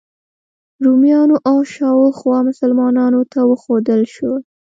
[0.83, 4.41] رومیانو او شاوخوا مسلمانانو ته وښودل شول.